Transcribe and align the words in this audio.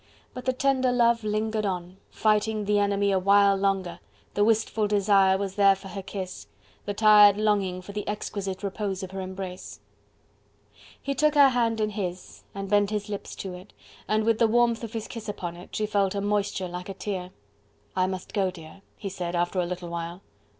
But 0.33 0.45
the 0.45 0.53
tender 0.53 0.91
love 0.91 1.23
lingered 1.23 1.63
on, 1.63 1.97
fighting 2.09 2.65
the 2.65 2.79
enemy 2.79 3.11
a 3.11 3.19
while 3.19 3.55
longer, 3.55 3.99
the 4.33 4.43
wistful 4.43 4.87
desire 4.87 5.37
was 5.37 5.53
there 5.57 5.75
for 5.75 5.89
her 5.89 6.01
kiss, 6.01 6.47
the 6.85 6.93
tired 6.95 7.37
longing 7.37 7.83
for 7.83 7.91
the 7.91 8.07
exquisite 8.07 8.63
repose 8.63 9.03
of 9.03 9.11
her 9.11 9.21
embrace. 9.21 9.79
He 10.99 11.13
took 11.13 11.35
her 11.35 11.49
hand 11.49 11.79
in 11.79 11.91
his, 11.91 12.41
and 12.55 12.67
bent 12.67 12.89
his 12.89 13.09
lips 13.09 13.35
to 13.35 13.53
it, 13.53 13.73
and 14.07 14.23
with 14.23 14.39
the 14.39 14.47
warmth 14.47 14.83
of 14.83 14.93
his 14.93 15.07
kiss 15.07 15.29
upon 15.29 15.55
it, 15.55 15.75
she 15.75 15.85
felt 15.85 16.15
a 16.15 16.21
moisture 16.21 16.67
like 16.67 16.89
a 16.89 16.95
tear. 16.95 17.29
"I 17.95 18.07
must 18.07 18.33
go, 18.33 18.49
dear," 18.49 18.81
he 18.97 19.07
said, 19.07 19.35
after 19.35 19.59
a 19.59 19.67
little 19.67 19.89
while. 19.89 20.23